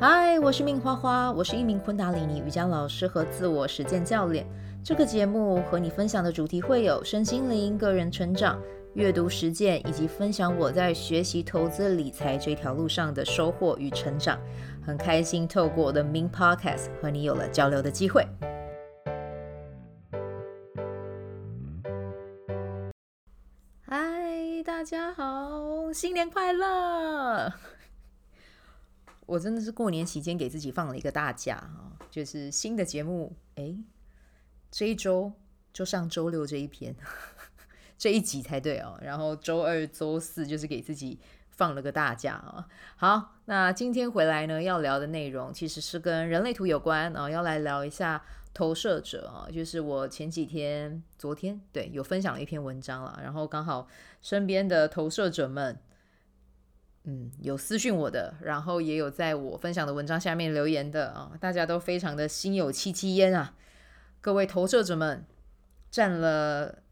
[0.00, 4.46] 嗨，我是命花花，我是一名昆达里尼瑜伽老师和自我实践教练。
[4.84, 8.62] 这个节目和你分享的主题会有身心灵、个人成长、
[8.94, 14.38] 阅读实践，以及分享我在学习投资理财这条路上的收获与成长。
[14.86, 18.24] 很开心透过我的 Min Podcast 和你有了交流的机会。
[23.80, 27.52] 嗨，大家好，新年快乐！
[29.28, 33.76] 我真的是过年期间给自己放了一个大假啊，就是新的节目，哎，
[34.70, 35.30] 这一周
[35.70, 36.96] 就上周六这一篇，
[37.98, 38.98] 这一集才对哦。
[39.02, 41.20] 然后周二、周四就是给自己
[41.50, 42.66] 放了个大假啊。
[42.96, 53.86] 好，那今天回来呢，要聊的内容其实是跟人类图有关啊，要来聊一下投射者啊，就是我前几天、昨天对有分享了一篇文章了，然后刚好
[54.22, 55.78] 身边的投射者们。
[57.10, 63.54] 嗯，有私讯我的，然后也有在我分享的文章下面留言的啊，大家都非常的心有戚戚焉啊。
[64.20, 65.24] 各位投射者们
[65.90, 66.82] 占了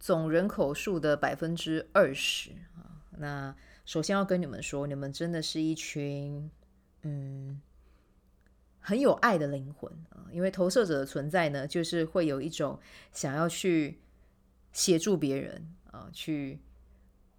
[0.00, 3.06] 总人口数的百分之二十啊。
[3.18, 6.50] 那首先要跟你们说，你们真的是一群
[7.02, 7.62] 嗯
[8.80, 12.80] 很有爱的灵魂啊，因为投射者的存在呢，就是会有一种
[13.12, 14.00] 想要去
[14.72, 16.58] 协助别人啊，去。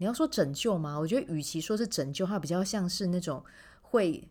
[0.04, 1.00] 你要说拯救吗？
[1.00, 3.42] 我觉得与其说是拯救，它比较像是那种
[3.82, 4.28] 会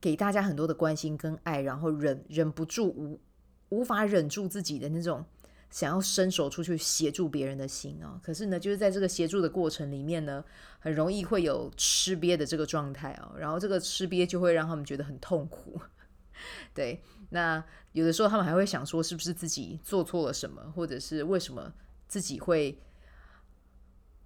[0.00, 3.20] 给大家很多的关心跟爱，然后忍忍不住无
[3.68, 5.22] 无法忍住自己的那种
[5.68, 8.18] 想要伸手出去协助别人的心啊。
[8.22, 10.42] 可是呢，就是在这个协助的过程里面呢，
[10.78, 13.36] 很容易会有吃瘪的这个状态哦。
[13.36, 15.78] 然后这个吃瘪就会让他们觉得很痛苦。
[16.72, 21.74] 对，那有的时候他们还会想说，是不是自己做错了什么，或者是为什么
[22.08, 22.80] 自己会。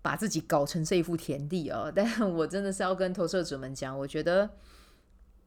[0.05, 1.91] 把自己搞成这一副田地啊！
[1.97, 4.51] 但我真的是要跟投射者们讲，我觉得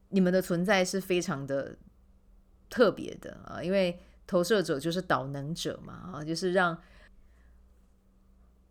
[0.08, 1.76] 你们的存在是非常的
[2.68, 6.76] 特别的啊，因为投射者就是导能者嘛啊，就是让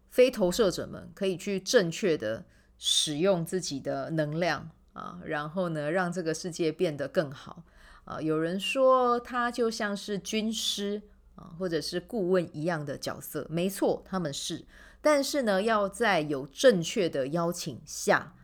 [0.09, 2.43] 非投射者们可以去正确的
[2.77, 7.63] 使用自己的能量啊，然后呢，让这个世界变得更好
[8.03, 8.19] 啊。
[8.19, 11.01] 有人说他就像是军师
[11.35, 14.65] 啊，或者是顾问一样的角色，没错，他们是。
[15.01, 18.35] 但是呢，要在有正确的邀请下，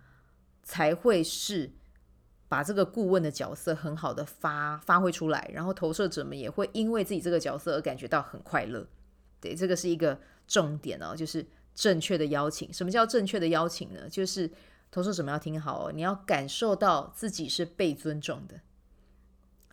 [0.64, 1.72] 才会是
[2.48, 8.88] 把这个顾问的角色很好的发发挥出来，然后投射者们也会因为自己这个角色而感觉到很快乐。
[9.42, 12.72] 对，这个是一个重点哦，就是正确的邀请。
[12.72, 14.08] 什么叫正确的邀请呢？
[14.10, 14.50] 就是
[14.92, 18.60] 投射者们要听好哦，你要感受到自己是被尊重的。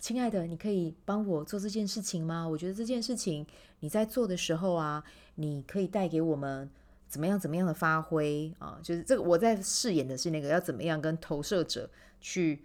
[0.01, 2.49] 亲爱的，你可以帮我做这件事情吗？
[2.49, 3.47] 我觉得这件事情
[3.81, 5.05] 你在做的时候啊，
[5.37, 6.69] 你可以带给我们。
[7.07, 7.37] 怎么样？
[7.37, 8.79] 怎么样的发挥啊？
[8.85, 11.91] 就是这个我在饰演的是那个要怎么样跟投射者
[12.21, 12.65] 去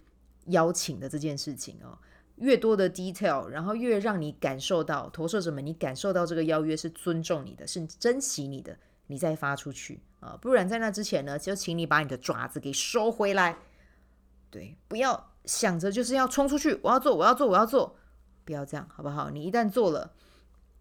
[0.49, 1.97] 邀请的这件事情哦。
[2.35, 10.37] 越多的 detail，然后越让你感受到投射者们，你感受到这个邀约是尊重你的，是珍惜你的，你再发出去啊。
[10.39, 13.57] 不然在那之前呢，就请你把你的爪子给收回来。
[14.49, 17.95] 对，不要想着就是要冲出去，我要做，我要做，我要做，
[18.43, 19.29] 不要这样，好不好？
[19.29, 20.13] 你一旦做了，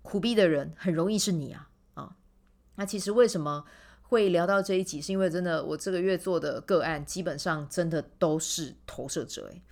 [0.03, 2.17] 苦逼的人很容易是你啊啊。
[2.77, 3.65] 那其实为什么
[4.03, 5.01] 会聊到这一集？
[5.01, 9.63] 是因为真的，我这个月做的个案基本上真的都是投射者诶，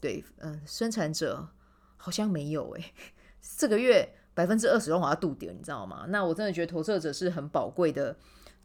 [0.00, 1.48] 对，嗯、生产者
[1.96, 2.94] 好像没有诶。
[3.58, 6.06] 这个月百分之二十让我要度掉，你知道吗？
[6.08, 8.16] 那我真的觉得投射者是很宝贵的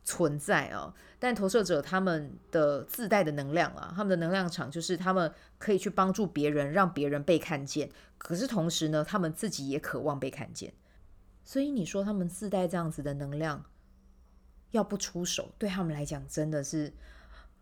[0.05, 0.93] 存在啊。
[1.19, 7.89] 但投射者他们的自带的能量啊，他们的能量场就是他们可以去帮助别人，让别人被看见。
[8.17, 10.73] 可是同时呢，他们自己也渴望被看见。
[11.43, 13.65] 所以你说他们自带这样子的能量。
[14.71, 16.91] 要不出手，对他们来讲真的是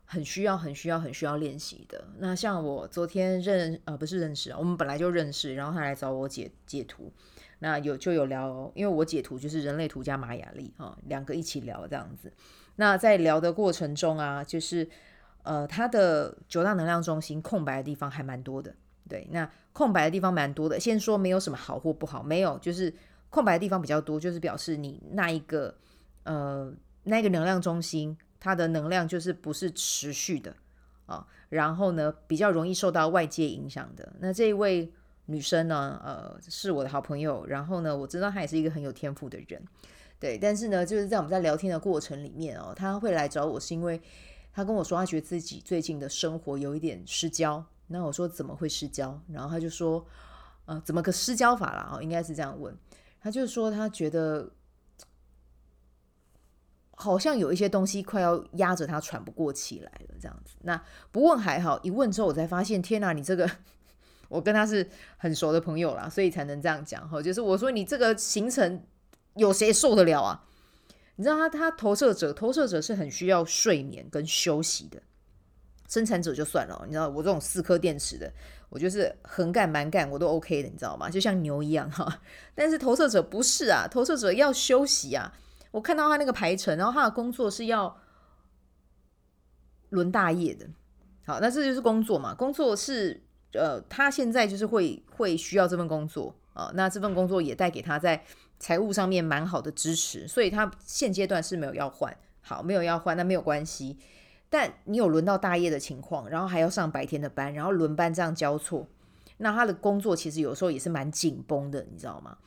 [0.06, 2.04] 很需要、很需要、很需要练习的。
[2.18, 7.10] 那像我昨天认呃不是认识，我们本来就认识，然后他来找我解解图，
[7.58, 12.32] 那有就有聊，因为我解图就是人类图加玛雅历啊，两个一起聊这样子。
[12.76, 14.88] 那在聊的过程中啊，就是
[15.42, 18.74] 呃他的九大能量中心空白的地方还蛮多的，
[19.08, 20.78] 对，那空白的地方蛮多的。
[20.78, 22.92] 先说没有什么好或不好，没有，就是
[23.30, 25.74] 空白的地方比较多，就是表示你那一个
[26.24, 26.72] 呃。
[27.06, 30.54] 那个能量中心，它的能量就是不是持续的
[31.06, 34.12] 啊，然后呢，比较容易受到外界影响的。
[34.18, 34.92] 那这一位
[35.24, 39.62] 女生呢，呃，是我的好朋友，然后呢，我知道她也是一个很有天赋的人，
[40.20, 40.36] 对。
[40.36, 43.98] 但是呢，就是在我们在聊天的过程里面哦，她会来找我是因为
[44.52, 47.64] 她跟我说，她觉得自己最近的生活有一点失焦。
[47.86, 49.18] 那我说怎么会失焦？
[49.32, 50.06] 然后她就说，
[50.66, 51.92] 呃，怎么个失焦法啦？
[51.94, 52.76] 哦，应该是这样问。
[53.22, 54.50] 她就说她觉得。
[56.96, 60.54] 好像有一些东西快要压着他喘不过气来了，这样子。
[60.62, 60.80] 那
[61.10, 63.50] 不问还好，一问之后我才发现，天哪，你这个
[64.28, 67.20] 我跟他是很熟的朋友啦，所以才能这样讲哈。
[67.20, 68.82] 就是我说你这个行程
[69.34, 70.44] 有谁受得了啊？
[71.16, 75.02] 你知道他他投射者，投射者是很需要睡眠跟休息的。
[75.88, 78.32] 生产者就算了，你知道我这种四颗电池的，
[78.70, 81.10] 我就是横干蛮干我都 OK 的，你知道吗？
[81.10, 82.20] 就像牛一样哈。
[82.54, 85.32] 但是投射者不是啊，投射者要休息啊。
[85.74, 87.98] 我看到他那个排程，然后他的工作是要
[89.88, 90.68] 轮大夜的。
[91.26, 92.32] 好，那这就是工作嘛？
[92.32, 93.20] 工作是
[93.54, 96.70] 呃，他现在就是会会需要这份工作啊。
[96.74, 98.24] 那这份工作也带给他在
[98.60, 102.16] 财务上面蛮好的支持，所以他现阶段是没有要换。
[102.40, 103.98] 好，没有要换，那没有关系。
[104.48, 108.86] 但你有轮到大夜的情况，然后还要上白天的班，然后轮班这样交错，
[109.38, 112.38] 那他的工作其实有时候也是蛮紧绷的，你知道吗？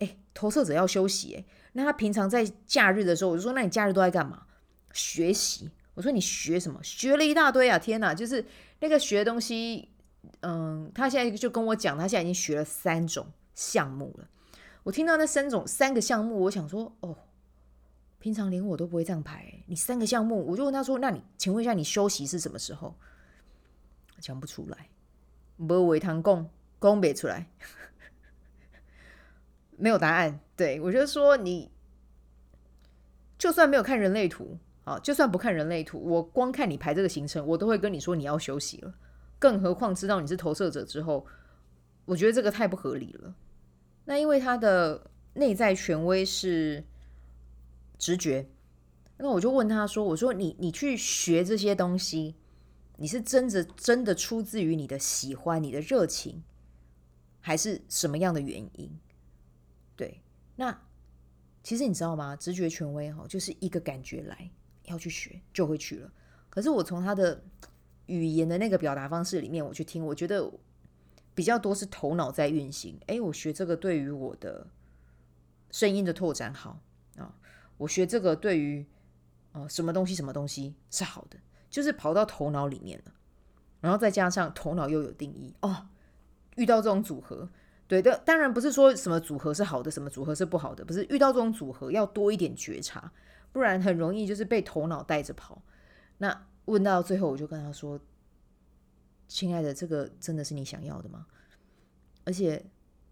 [0.00, 4.44] 诶，投射者要休息，诶，那他平常在假日的时候，我就说，那你假日都在干嘛？
[4.92, 5.70] 学习。
[5.94, 6.82] 我说你学什么？
[6.82, 7.78] 学了一大堆啊！
[7.78, 8.44] 天哪，就是
[8.80, 9.88] 那个学东西，
[10.40, 14.28] 嗯，他现在就跟我讲，他现在已经学了三种项目了。
[14.82, 17.16] 我听到那三种三个项目，我想说，哦。
[18.18, 22.94] 平常连我都不会这样排，你三个项目，我就问他说：“那你请问一下，你休息是什么时候？”
[24.20, 24.90] 讲不出来，
[25.56, 26.46] 没有堂供
[26.78, 27.50] 供不出来，
[29.80, 30.38] 没有答案。
[30.56, 31.70] 对，我就说你
[33.38, 38.94] 就算没有看人类图啊，就算不看人类图，我光看你排这个行程，我都会跟你说你要休息了。
[39.38, 41.26] 更何况知道你是投射者之后，
[42.04, 43.34] 我觉得这个太不合理了。
[44.04, 46.84] 那因为他的内在权威是。
[48.02, 48.48] 直觉，
[49.18, 52.34] 那我就问他说：“我说你，你去学这些东西，
[52.96, 56.42] 你是真的真的出自于你的喜欢、你的热情，
[57.40, 58.90] 还是什么样的原因？”
[60.00, 60.22] 对，
[60.56, 60.80] 那
[61.62, 62.34] 其实你知道吗？
[62.34, 64.50] 直觉权威哈，就是一个感觉来
[64.84, 66.10] 要去学就会去了。
[66.48, 67.44] 可是我从他的
[68.06, 70.50] 语言的那个表达方式里面，我去听，我觉得
[71.34, 72.98] 比较多是头脑在运行。
[73.08, 74.66] 诶，我学这个对于我的
[75.70, 76.80] 声音的拓展好
[77.18, 77.36] 啊。
[77.76, 78.86] 我学这个对于
[79.52, 81.36] 呃什么东西什么东西是好的，
[81.68, 83.12] 就是跑到头脑里面了，
[83.82, 85.88] 然后再加上头脑又有定义哦，
[86.56, 87.50] 遇到这种组合，
[87.90, 93.10] 对的，当然不是说什么组合是好的，什么组合是不好的，不是遇到这种组合要多一点觉察，
[93.50, 95.60] 不然很容易就是被头脑带着跑。
[96.18, 97.98] 那问到最后，我就跟他说
[99.26, 101.26] ：“亲爱的，这个真的是你想要的吗？
[102.24, 102.64] 而且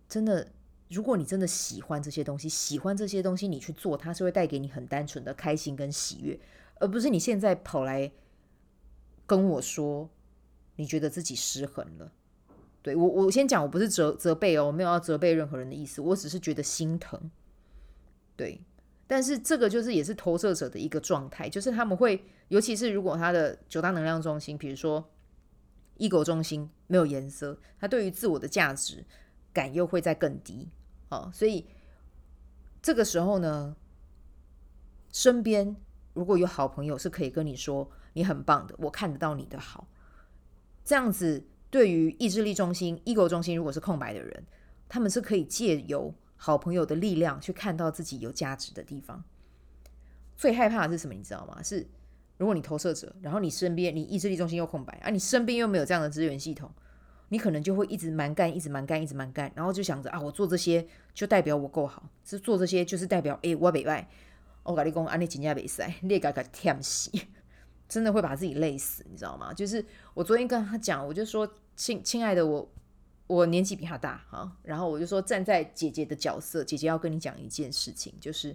[0.09, 0.47] 真的。”
[0.89, 6.41] 如果你真的喜欢这些东西，喜欢这些东西，你去做，它是会带给你很单纯的开心跟喜悦，
[6.77, 8.11] 而不是你现在跑来
[9.27, 10.09] 跟我说
[10.77, 12.11] 你觉得自己失衡了。
[12.83, 17.31] 对，我，我先讲，我不是责责备哦，我没有要责备任何人的意思，我只是觉得心疼。
[18.37, 18.61] 对，
[19.07, 25.11] 但是这个就是也是投射者的一个状态，就是他们会，尤其是如果他的九大能量中心，比如说
[25.99, 29.05] ego 中心没有颜色，他对于自我的价值
[29.53, 30.69] 感又会再更低。
[31.09, 31.67] 哦，所以
[32.81, 33.77] 这个时候呢，
[35.11, 35.75] 身边
[36.15, 39.89] 如果有好朋友是可以跟你说你很棒的，我看得到你的好，
[40.85, 44.45] 这样子对于意志力中心、ego 中心如果是空白的人，
[44.89, 49.23] 他们是可以借由好朋友的力量去看到自己有价值的地方。
[50.37, 51.15] 最害怕的是什么？
[51.15, 51.63] 你知道吗？
[51.63, 51.87] 是
[52.37, 56.71] 如果你投射者，然后你身边你意志力中心又空白啊，你身边又没有这样的资源系统。
[57.31, 64.09] 你可能就会一直蛮干，一直蛮干，一直蛮干，然后就想着啊，我做这些就代表我够好，是做这些就是代表诶，我北外。
[64.63, 67.11] 我跟你讲，安尼真正袂使，你会给他忝死，
[67.89, 69.55] 真的会把自己累死，你知道吗？
[69.55, 72.71] 就是我昨天跟他讲，我就说亲亲爱的我，
[73.27, 78.55] 我年纪比他大哈，然后我就说站在姐姐的角色，姐姐要跟你讲一件事情，就是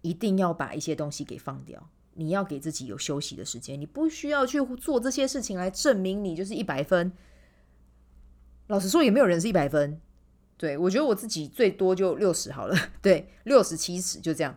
[0.00, 7.12] 一定要把一些东西给放掉，你要给自己有休息的时间，你不需要去做这些事情来证明你就是一百分。
[8.68, 10.00] 老实说，也没有人是一百分。
[10.56, 12.74] 对，我觉得我自己最多就六十好了。
[13.02, 14.56] 对，六十七十就这样。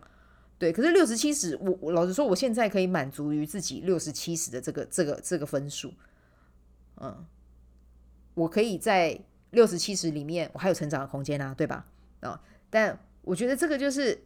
[0.59, 5.91] 对，可是六十七十，我我老实说，我现在可以满足于自己六十七十的这个这个这个分数。
[6.97, 7.25] 嗯，
[8.33, 9.19] 我可以在
[9.51, 11.87] 六十七十里面，我还有成长的空间啊，对吧？
[12.19, 12.39] 啊，
[12.69, 14.21] 但我觉得这个就是，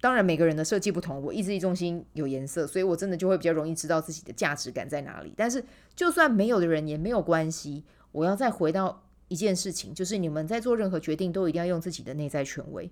[0.00, 5.34] 当然每个人的设计不同，我意志力中心有颜色，所以我真的就会比较容易知道自己的价值感在哪里。
[5.36, 5.62] 但是
[5.94, 9.04] 就算没有的人也没有关系，我要再回到。
[9.28, 12.90] 一件事情就是，你们在做任何决定都一定要用自己的内在权威。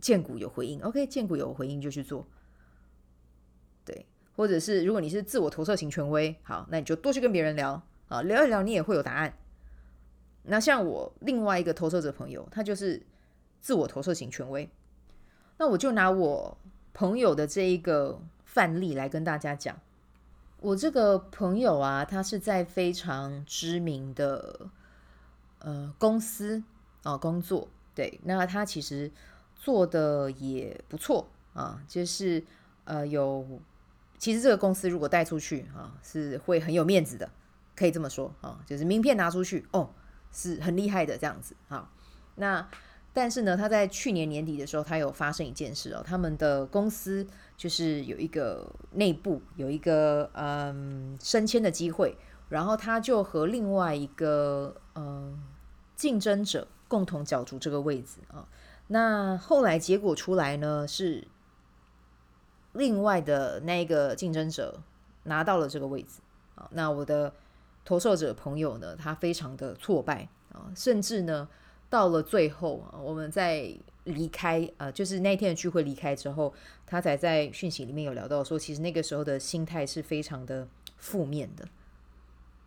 [0.00, 2.26] 荐股有回应，OK，荐股有回应就去做。
[3.84, 9.32] 对，或者是如果你是自我投射型权威，好，那你就多去跟别人聊啊，聊一聊，你也会有答案。
[10.44, 13.02] 那像我另外一个投射者朋友，他就是
[13.60, 14.68] 自我投射型权威，
[15.58, 16.56] 那我就拿我
[16.94, 19.78] 朋友的这一个范例来跟大家讲。
[20.60, 24.68] 我这个朋友啊，他是在非常知名的
[25.60, 26.62] 呃公司
[27.02, 29.10] 啊工作，对，那他其实
[29.58, 32.42] 做的也不错啊，就是
[32.84, 33.46] 呃有，
[34.16, 37.30] 其实这个公司如果带出去啊，是会很有面子的，
[37.76, 39.90] 可以这么说啊，就是名片拿出去哦，
[40.32, 41.90] 是很厉害的这样子啊，
[42.36, 42.66] 那。
[43.10, 46.04] 但是呢，他在去年年底的时候，他有发生一件事哦。
[46.06, 52.16] 他们的公司就是有一个内部有一个嗯升迁的机会，
[52.48, 55.42] 然后他就和另外一个嗯
[55.96, 58.46] 竞争者共同角逐这个位置啊。
[58.88, 61.26] 那后来结果出来呢，是
[62.72, 64.80] 另外的那一个竞争者
[65.22, 66.20] 拿到了这个位置
[66.56, 66.68] 啊。
[66.72, 67.32] 那我的
[67.84, 71.48] 投射者朋友呢，他非常的挫败啊，甚至呢。
[71.90, 76.52] 到了最后，我们在离开呃，就是那天的聚会离开之后，
[76.84, 80.68] 他才在讯息里面有聊到说，其实那个时候的心态是非常的
[80.98, 81.66] 负面的，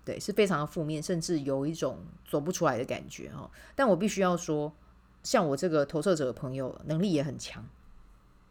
[0.04, 3.48] 对，是非常的负面，甚至有一种走不出来的感觉哈。
[3.76, 4.74] 但我必须要说，
[5.24, 7.66] 像我这个投射者的朋友，能力也很强，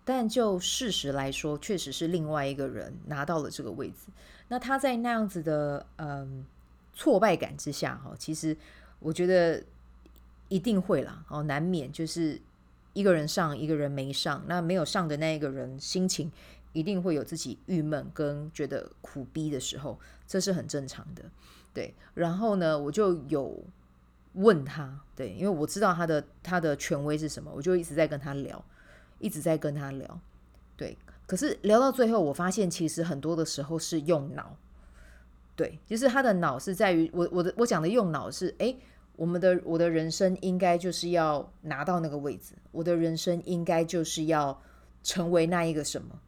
[0.05, 4.11] 但就事实来说，确实是另外一个人拿到了这个位置。
[4.49, 6.45] 那他在那样子的嗯
[6.95, 8.57] 挫败感之下哈，其实
[8.99, 9.62] 我觉得。
[10.53, 12.37] 一定会啦，哦，难免就是
[12.93, 14.43] 一个人上，一个人没上。
[14.49, 16.29] 那没有上的那一个人，心情
[16.73, 19.97] 一定会有自己郁闷跟觉得苦逼的时候，
[20.27, 21.23] 这是很正常的。
[21.73, 23.62] 对，然后呢，我就有
[24.35, 28.65] 问他，对，因为我知道他的他的权威是什么，我就一直在跟他聊，
[29.19, 30.21] 一直在跟他聊。
[30.77, 30.97] 对，
[31.27, 34.57] 可是聊到最后，我发现其实很多的时候是用脑，
[35.55, 38.77] 对，就是他的脑是在于我我的我讲的用脑是诶。
[39.17, 44.59] 我们的我的人生应该就是要拿到那个位置，我的人生应该就是要
[45.03, 46.19] 成为那一个什么，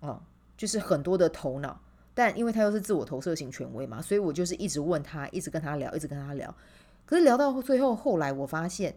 [0.00, 0.22] 哦，
[0.58, 1.80] 就是很多的头脑，
[2.14, 6.54] 但因为他又是自我投射型权威嘛，所以我就是一直问他，一直跟他聊，一直跟他聊，
[7.06, 8.96] 可是聊到最后，后来我发现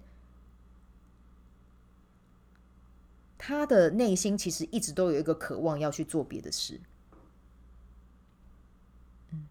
[3.38, 6.79] 他的内心其实一直都有一个渴望要去做别的事。
[9.32, 9.46] 嗯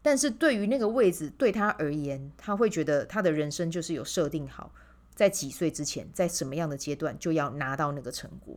[0.00, 4.72] 但是对于那个位置，对他而言，他会觉得他的人生就是有设定好，
[5.14, 8.56] 在几岁之前，在什么样的阶段就要拿到那个成果。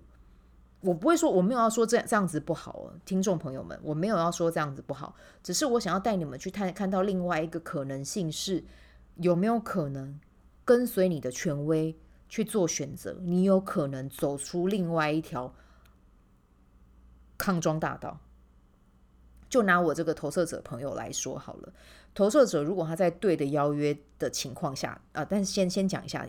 [0.81, 8.63] 我不会说，我没有要说这这样子不好哦，听众朋友们，我没有要说这样子不好，只是我想要带你们去看看到另外一个可能性是，
[9.15, 10.19] 有没有可能
[10.65, 11.95] 跟随你的权威
[12.27, 15.53] 去做选择，你有可能走出另外一条
[17.37, 18.19] 康庄大道。
[19.49, 21.73] 就拿我这个投射者朋友来说好了，
[22.15, 26.25] 投射者如果他在对的邀约的情况下啊、呃，但是先先讲一下，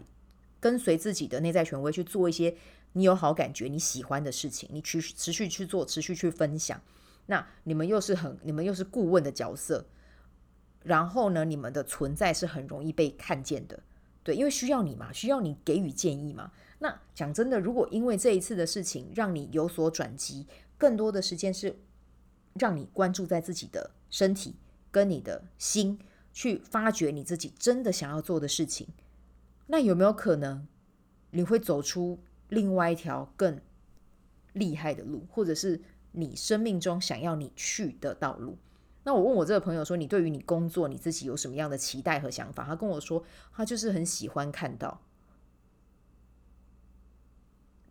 [0.58, 2.56] 跟随自己的内在权威去做一些
[2.92, 6.80] 你有好感觉、你喜欢的事情，你去持续去做，持续去分享。
[7.26, 9.86] 那你们又是很，你们又是顾问的角色，
[10.82, 13.82] 然后呢，你们的存在是很容易被看见的，
[14.22, 16.52] 对，因为需要你嘛，需要你给予建议嘛。
[16.78, 20.46] 那讲真的，如果因为这一次的事情让你有所转机，
[20.76, 21.78] 更多的时间是。
[22.60, 24.56] 让你关注在自己的身体
[24.90, 25.98] 跟你的心，
[26.34, 28.86] 去发掘你自己真的想要做的事情。
[29.68, 30.68] 那有没有可能
[31.30, 32.18] 你会走出
[32.52, 33.60] 另外一条更
[34.52, 35.80] 厉害的路，或者是
[36.12, 38.56] 你生命中想要你去的道路？
[39.04, 45.00] 那我问我这个朋友说：“你对于你工作你自己有什么样的期待和想法？”他跟我说：“他就是很喜欢看到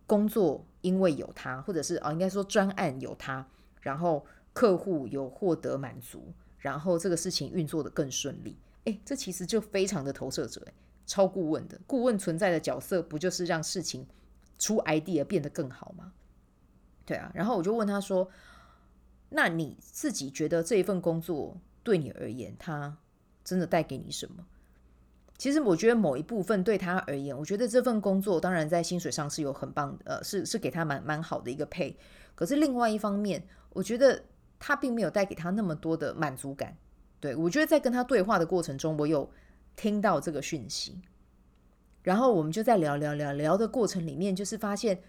[0.06, 3.46] 工作，因为有他，或者是啊，应该说专案有他，
[3.80, 8.54] 然后。”客户有获得满足，然后这个事情运作得更顺利。
[8.84, 10.62] 诶，这其实就非常的投射者，
[11.06, 14.06] 超顾问的顾问存在的角色，不就是让事情
[14.62, 16.12] 出 idea 变得更好吗？
[17.04, 18.28] 对啊，然后我就问他说
[19.30, 22.96] ：“那你自己觉得这一份工作对你而言，它
[23.42, 24.46] 真的带给你什么？”
[25.36, 31.98] 其实我觉得某一部分对他而言，我觉得这份工作当然在薪水上是有很棒的，呃，是是给他蛮蛮好的一个配。
[32.34, 34.22] 可是另外一方面，我觉得。
[34.64, 36.76] 他并没有带给他那么多的满足感，
[37.18, 39.28] 对，我觉得在跟他对话的过程中，我有
[39.74, 41.02] 听到这个讯息，
[42.02, 45.02] 然后我们就在聊聊聊聊的过程里面，就是发现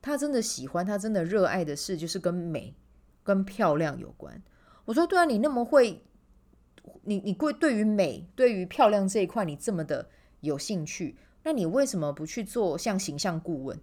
[0.00, 2.74] 他真的喜欢，他真的热爱的事就是跟美、
[3.22, 4.42] 跟漂亮有关。
[4.86, 6.02] 我说，对啊，你那么会，
[7.02, 10.08] 你你会对于美、对于漂亮这一块，你这么的
[10.40, 13.78] 有兴趣，那你为什么不去做像形象顾问？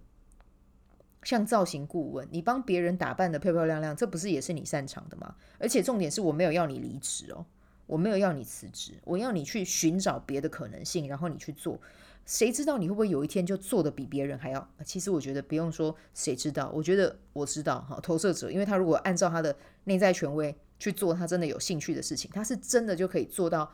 [1.22, 5.34] 像造型顾问，你帮别人打扮得漂漂亮亮，这不是也是你擅长的吗？
[5.58, 7.44] 而且重点是我没有要你离职哦，
[7.86, 11.80] 我没有要你辞职，我要你去寻找别的可能性，然后你去做。
[12.26, 14.68] 谁知道你会不会有一天就做的比别人还要？
[14.84, 18.00] 其实我觉得不用说谁知道，我觉得我知道哈。
[18.02, 23.72] 投射者，因为他如果按照他的内在权威去做他真的有兴趣的事情，他是真的就可以做到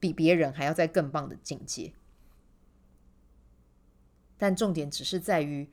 [0.00, 1.92] 比别人还要再更棒的境界。
[4.36, 5.70] 但重点只是在于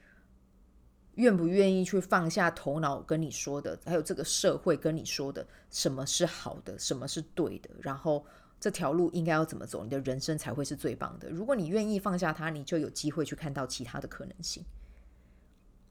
[1.16, 8.24] 愿不愿意去放下头脑跟你说的，还有这个社会跟你说的什么是好的，什么是对的，然后。
[8.62, 11.28] 这条路应该要怎么走，你的人生才会是最棒的。
[11.32, 14.64] 如果你愿意放下它，你就有机会去看到其他的可能性。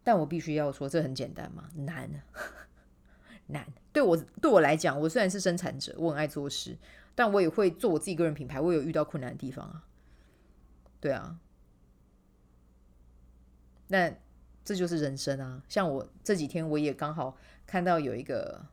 [0.04, 1.68] 但我必须要说，这很简单吗？
[1.74, 2.08] 难，
[3.48, 3.66] 难。
[3.92, 6.78] 对我对我来讲，我虽然是生产者，我很爱做事，
[7.16, 8.60] 但我也会做我自己个人品牌。
[8.60, 9.84] 我有遇到困难的地方啊，
[11.00, 11.40] 对啊。
[13.88, 14.14] 那
[14.64, 15.60] 这就是人生啊。
[15.68, 17.36] 像我这几天，我也刚好
[17.66, 18.64] 看到有一个。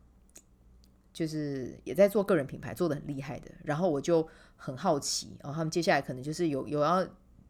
[1.18, 3.50] 就是也在做个人品牌，做得很厉害的。
[3.64, 7.04] 然后我就很好奇，然后他们接下来可能就是有有要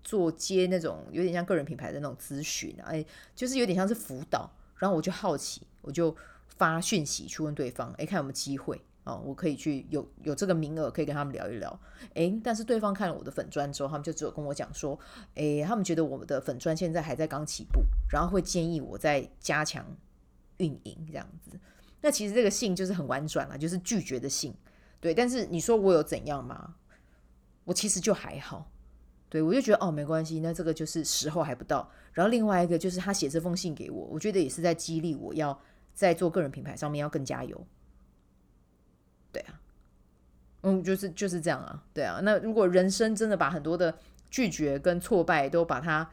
[0.05, 3.05] 做接那种有点像个人品牌的那种咨询，哎，
[3.36, 4.50] 就是有点像是辅导。
[4.77, 6.15] 然后我就好奇，我就
[6.47, 11.77] 发讯息去问对方，哎，看有没有机会哦，我可以去有有这个名额可以跟他们聊一聊。
[12.13, 14.97] 哎，但是对方看了我的粉砖之后，他们就只有跟我讲说，
[15.36, 19.86] 哎，他们觉得我们的粉砖现在还在刚起步，然后会建议我再加强
[20.57, 21.59] 运营这样子。
[22.01, 24.53] 那其实这个信就是很婉转了，就是拒绝的信，
[24.99, 25.13] 对。
[25.13, 26.75] 但是你说我有怎样吗？
[27.65, 28.71] 我其实就还好，
[29.27, 31.91] 对，我就觉得哦没关系，那这个就是时候还不到。
[32.13, 35.59] 然后另外一个就是他写这封信给我，我觉得也是在激励我要
[35.93, 37.67] 在做个人品牌上面要更加油。
[39.31, 39.59] 对啊，
[40.61, 42.19] 嗯，就是就是这样啊，对啊。
[42.23, 43.97] 那如果人生真的把很多的
[44.29, 46.09] 拒绝跟挫败都把它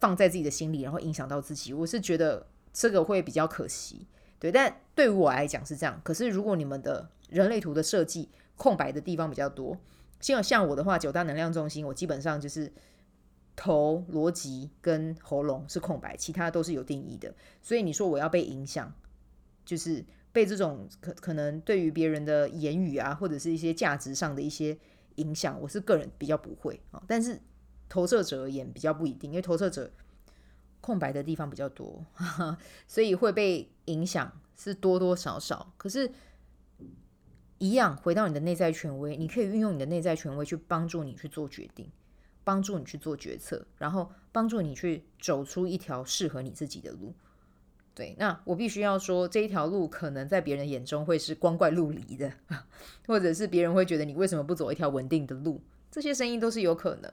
[0.00, 4.06] 放在自己的心里，然后影响到自己，我是觉得这个会比较可惜。
[4.44, 5.98] 对，但对于我来讲是这样。
[6.04, 9.74] 可是如果你们的人类图的设计空白的地方比较多，
[10.20, 12.70] 像像我的话，九大能量中心，我基本上就是
[13.56, 17.34] 头、逻辑跟喉咙是空白，其他都是有定义的。
[17.62, 18.92] 所以你说我要被影响，
[19.64, 24.76] 就是被这种可可能对于别人的言语啊，或者是一些价值上的一些
[25.14, 27.02] 影响，我是个人比较不会啊。
[27.06, 27.40] 但是
[27.88, 29.90] 投射者而言比较不一定，因为投射者。
[30.84, 32.04] 空白的地方比较多，
[32.86, 35.72] 所以会被影响是多多少少。
[35.78, 36.12] 可是，
[37.56, 41.90] 一样回到你的内在权威，你可以运用你的内在权威去帮助你去做决定，
[42.44, 47.14] 帮助你去做决策，然后帮助你去走出一条适合你自己的路。
[47.94, 52.30] 对，那我必须要说，这一条路可能在别人眼中会是光怪陆离的，
[53.08, 55.62] 或者是别人会觉得你为什么不走一条稳定的路？
[55.90, 57.10] 这些声音都是有可能。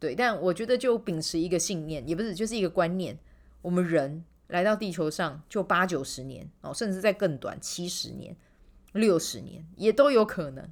[0.00, 3.18] 对，但我觉得就秉持一个信念，也不是，就是一个观念。
[3.62, 8.36] 我们人来到地球上就八九十年哦，甚至在更短七十年、
[8.92, 10.70] 六十年也都有可能。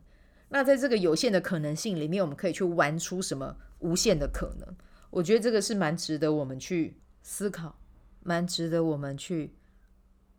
[0.48, 4.76] 那在这个有限的可能性里面，我们可以去玩出什么无限的可能？
[5.10, 7.76] 我觉得这个是蛮值得我们去思考，
[8.22, 9.54] 蛮值得我们去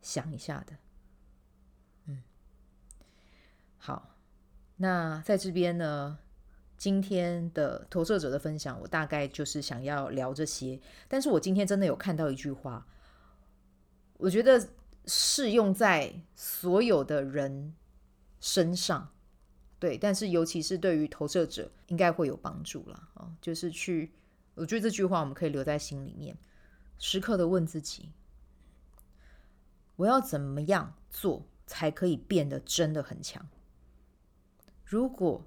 [0.00, 0.72] 想一下的。
[2.06, 2.22] 嗯，
[3.76, 4.16] 好，
[4.76, 6.18] 那在这边呢，
[6.78, 10.80] 今天的投射者的分享，我大概就是想要聊这些。
[11.08, 12.86] 但是我今天真的有看到一句话，
[14.16, 14.68] 我觉得
[15.06, 17.74] 适用在所有的人
[18.38, 19.12] 身上，
[19.80, 23.08] 对，但是尤其是对于投射者，应该会有帮助啦。
[23.14, 24.12] 哦，就是去，
[24.54, 26.38] 我觉得这句话我们可以留在心里面，
[26.98, 28.12] 时刻的问自己：
[29.96, 33.48] 我要怎么样做才可以变得真的很强？
[34.84, 35.44] 如果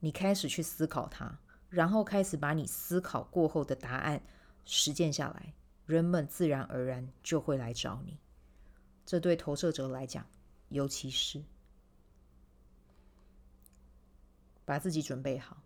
[0.00, 4.22] 你开始去思考它，然后开始把你思考过后的答案
[4.64, 5.54] 实践下来，
[5.86, 8.18] 人们自然而然就会来找你。
[9.04, 10.26] 这对投射者来讲，
[10.68, 11.42] 尤其是
[14.64, 15.62] 把自己准备好，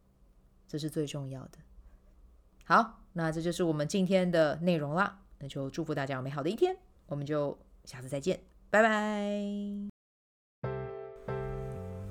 [0.69, 1.59] 这是最重要的。
[2.65, 5.23] 好，那这就是我们今天的内容啦。
[5.39, 8.39] 那就祝福大家有美好的一天，我们就下次再见，
[8.69, 9.90] 拜拜。